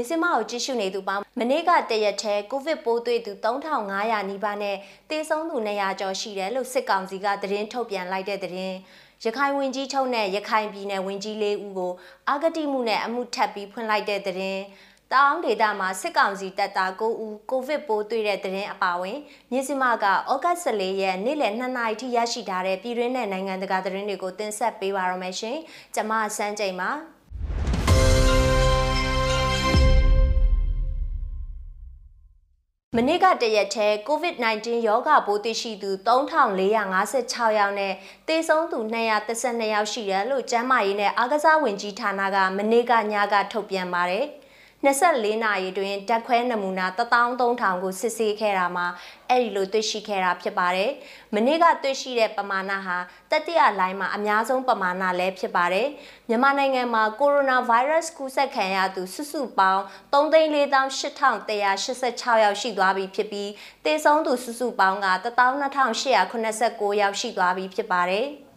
[0.00, 4.76] မြစမကိုကြည့်ရှုနေသူပေါင်းမနေ့ကတရက်ထဲကိုဗစ်ပိုးတွေ့သူ3500နီးပါးနဲ့
[5.10, 8.76] သေဆုံးသူ200ကျော်ရှိတယ်လို့စစ်ကောင်စီကသတင်းထုတ်ပြန်လိုက်တဲ့သတင်း
[9.24, 11.92] ရခိုင်ဝင်ကြီးချုပ်နဲ့ရခိုင်ပြည်နယ်ဝင်ကြီးလေးဦးကို
[12.28, 14.62] အာဂတိမှုနဲ့အမှုထပ်ပြီးဖွင့်လိုက်တဲ့သတင်း
[15.12, 19.18] တောင်ဒေတာမှာစစ်ကောင်စီတပ်သား9ဦးကိုဗစ်ပိုးတွေ့တဲ့သတင်းအပါအဝင်
[19.52, 25.56] မြစ်စမကဩဂတ်14ရက်နေ့လယ်2နာရီထိရရှိထားတဲ့ပြည်တွင်းနဲ့နိုင်ငံတကာသတင်းတွေကိုတင်ဆက်ပေးပါရမရှင်။
[25.94, 26.90] ကျွန်မစန်းကြိမ်ပါ။
[32.96, 37.92] မနေ့ကတရက်ထဲ COVID-19 ရောဂါပိုးသိရှိသူ3456ယောက်နဲ့
[38.28, 44.24] သေဆုံးသူ232ယောက်ရှိတယ်လို့ကျန်းမာရေးနဲ့အားကစားဝန်ကြီးဌာနကမနေ့ကညကထုတ်ပြန်ပါတယ်။
[44.84, 48.86] 24နာရီတွင်ဓာတ်ခွဲနမူနာ13000ကိုစစ်ဆေးခဲ့တာမှာ
[49.28, 50.90] အဲ့ဒီလိုတွေ့ရှိခဲ့တာဖြစ်ပါတယ်။
[51.34, 52.96] မနေ့ကတွေ့ရှိတဲ့ပမာဏဟာ
[53.30, 55.86] တတိယလိုင်းမှာအများဆုံးပမာဏလည်းဖြစ်ပါတယ်။
[56.28, 63.50] မြန်မာနိုင်ငံမှာကိုရိုနာဗိုင်းရပ်စ်ကူးစက်ခံရသူစုစုပေါင်း3,48,186ယောက်ရှိသွားပြီဖြစ်ပြီး
[63.84, 68.28] သေဆုံးသူစုစုပေါင်းက12,889ယောက်ရှိသွားပြီဖြစ်ပါတယ်။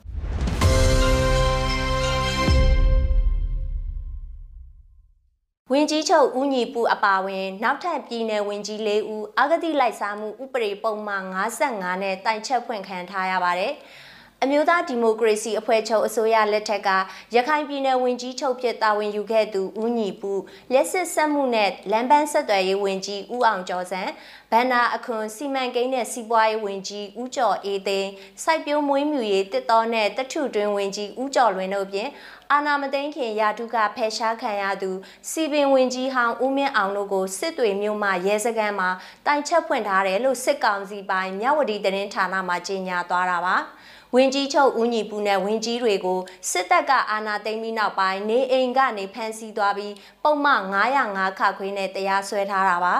[5.75, 11.23] ဝင်ကြီးချုပ်ဦးညီပူအပါဝင် နောက်ထပ်ပြည်နယ်ဝင်ကြီး၄ဦးအာဂတိလိုက်စားမှုဥပဒေပုံမှန်
[11.61, 13.73] 55နဲ့တိုင်ချက်ဖွင့်ခံထားရပါတယ်။
[14.45, 16.89] အမျိုးသားဒီမိုကရေစီအဖွဲ့ချုပ်အစိုးရလက်ထက်က
[17.35, 20.33] ရခိုင်ပြည်နယ်ဝန်ကြီးချုပ်ဖြစ်တာဝန်ယူခဲ့သူဦးညီပူ
[20.73, 24.01] လက်စစ်ဆက်မှုနဲ့လမ်းပန်းဆက်သွယ်ရေးဝန်ကြီးဦးအောင်ကျော်စံ
[24.51, 28.11] ဘန္နာအခွန်စီမံကိန်းနဲ့စီးပွားရေးဝန်ကြီးဦးကျော်အေးသိန်း
[28.43, 32.07] စိုက်ပျိုးမွေးမြူရေးတစ်တော်နဲ့တထုတွင်ဝန်ကြီးဦးကျော်လွင်တို့ပြင်
[32.51, 34.91] အာနာမသိန်းခင်ရာထုကဖယ်ရှားခံရသူ
[35.29, 38.89] စီပင်ဝင်ကြီးဟောင်းဦးမင်းအောင်တို့ကိုစစ်တွေမြို့မှရဲစခန်းမှာ
[39.25, 43.57] တိုင်ချက်ဖွင့်ထားတယ်လို့စစ်ကောင်စီပိုင်းမြဝတီသတင်းဌာနမှကြေညာသွားတာပါ
[44.15, 46.19] ဝင်းကြီးချုပ်ဦးညီပူနဲ့ဝင်းကြီးတွေကို
[46.51, 49.93] စစ်တပ်ကအာဏာသိမ်းပြီးနောက်ပိုင်းနေအိမ်ကနေဖမ်းဆီးသွားပြီး
[50.23, 50.61] ပုံမှန်
[51.01, 52.95] 905ခခွေးနဲ့တရားစွဲထားတာပါ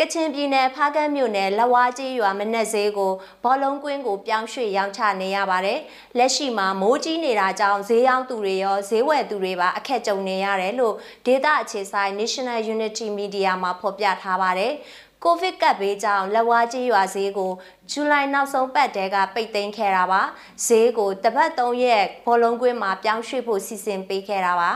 [0.00, 3.12] ကချင်ပြည်နယ်ဖားကန့်မြို့နယ်လဝါကြီးရွာမနက်ဈေးကို
[3.44, 5.78] ဘောလုံးကွင်းကိုပြောင်းရွှေ့ရောင်းချနေရပါတယ်။
[6.18, 10.94] လက်ရှိမှာမိုးကြီးနေတာကြောင့်ဈေးရောင်းသူတွေရောဈေးဝယ်သူတွေပါအခက်ကြုံနေရတယ်လို့
[11.26, 14.72] ဒေတာအခြေဆိုင် National Unity Media မှာဖော်ပြထားပါတယ်။
[15.24, 17.52] ကိုဗစ်ကပ်ဘေးကြောင့်လက်ဝါးကြီးရွာဈေးကို
[17.90, 20.22] ဇူလိုင်နောက်ဆုံးပတ်တဲကပိတ်သိမ်းခဲ့တာပါ
[20.66, 24.72] ဈေးကိုတပတ်3ရက်ဘောလုံးကွင်းမှာပြောင်းရွှေ့ဖို့စီစဉ်ပေးခဲ့တာပါ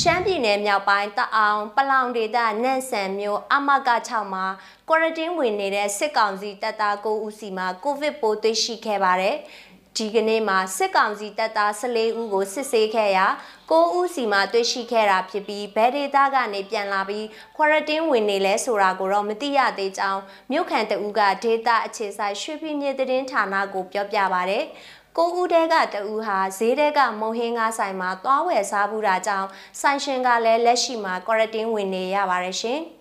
[0.00, 4.46] ရှမ်းပြည်နယ်မြောက်ပိုင်းတအောင်ပလောင်ဒေသနန့်ဆန်မြို့အမက6မှာ
[4.88, 9.36] ကွာရတင်းဝင်နေတဲ့စစ်ကောင်စီတပ်သား9ဦးစီမှာကိုဗစ်ပိုးတွေ့ရှိခဲ့ပါတယ်။
[9.96, 13.26] ဒီကနေ့မှာစစ်ကောင်စီတပ်သား14ဦးကိုစစ်ဆေးခဲ့ရာ
[13.70, 20.20] 9ဦးစီမှာတွေ့ရှိခဲ့တာဖြစ်ပြီးဘယ်ဒေသကနေပြန်လာပြီးကွာရတင်းဝင်နေလဲဆိုတာကိုတော့မသိရသေးကြောင်း
[20.50, 24.58] မြို့ခံတဦးကဒေသအခြေဆိုင်ရွှေပြည်မြေသတင်းဌာနကိုပြောပြပါဗျ။
[25.16, 29.48] ကိုဦးတဲကတဦးဟာဈေးတဲကမုံဟင်းကားဆိုင်မှာသွားဝယ်စားဘူးတာကြောင့်
[29.80, 32.80] ဆိုင်ရှင်ကလည်းလက်ရှိမှာကွာရတင်းဝင်နေရပါတယ်ရှင်။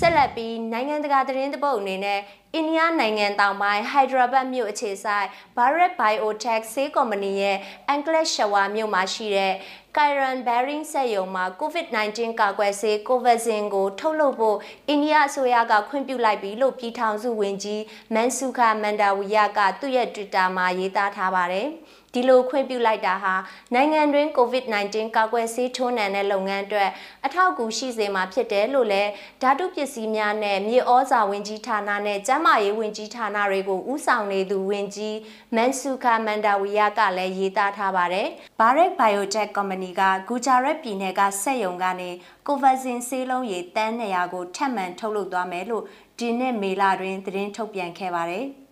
[0.00, 2.20] ဆက်လက်ပြီးနိုင်ငံတကာသတင်းတပုတ်အနေနဲ့
[2.54, 7.56] အိန္ဒိယနိုင်ငံတောင်ပိုင်းဟိုက်ဒရာဘတ်မြို့အခြေဆိုင် Bharat Biotech ဆေးကုမ္ပဏီရဲ့
[7.88, 9.52] အန်ကလက်ရှဝါမြို့မှာရှိတဲ့
[9.96, 14.58] Kiran Bearing စက်ရုံမှာ COVID-19 ကာကွယ်ဆေး Covaxin ကို ထုတ်လုပ်ဖို့
[14.88, 17.82] အိန္ဒိယအစိုးရကခွင့်ပြုလိုက်ပြီလို့ပြည်ထောင်စုဝန်ကြီး
[18.14, 21.68] မန်ဆူခာမန်ဒါဝီယာကသူ့ရဲ့ Twitter မှာရေးသားထားပါတယ်။
[22.14, 23.34] ဒီလိုခွင့်ပြုလိုက်တာဟာ
[23.74, 26.90] နိုင်ငံတွင်း COVID-19 ကာကွယ်ဆေးထိုးနှံတဲ့လုပ်ငန်းအတွက်
[27.26, 29.10] အထောက်အကူရှိစေမှာဖြစ်တယ်လို့လည်း
[29.42, 35.16] ဓာတုပစ္စည်းများနဲ့မြေဩဇာဝင်ကြီးဌာနနဲ့ကျန်းမာရေးဝင်ကြီးဌာနတွေကိုဦးဆောင်နေသူဝင်ကြီး
[35.56, 38.26] မန်ဆူခာမန်ဒါဝီယာကလည်းရေးသားထားပါတယ်။
[38.60, 42.10] Bharat Biotech Company ကဂူဂျာရက်ပြည်နယ်ကစက်ရုံကနေ
[42.46, 45.84] Covaxin ဆေးလုံးရည်တန်း200ကိုထပ်မံထုတ်လုပ်သွားမယ်လို့
[46.18, 48.46] ဒီနှစ်မေလတွင်သတင်းထုတ်ပြန်ခဲ့ပါတယ်။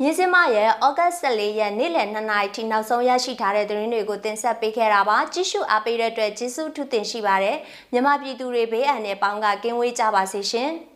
[0.00, 7.56] မြင်းစမရဲ့ဩဂတ်14ရက်နေ့လယ်2နာရီထိနောက်ဆုံးရရှိထားတဲ့သတင်းတွေကိုတင်ဆက်ပေးခဲ့တာပါကြည့်ရှုအားပေးတဲ့အတွက်ကျေးဇူးထူးတင်ရှိပါတယ်
[7.92, 10.70] မြမပြည်သူတွေဘေးအန္တရာယ်ပေါင်းကကင်းဝေးကြပါစေရှင်။